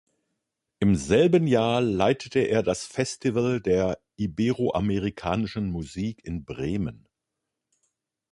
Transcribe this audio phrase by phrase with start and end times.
[0.79, 7.07] Im selben Jahr leitete er das Festival der iberoamerikanischen Musik in Bremen.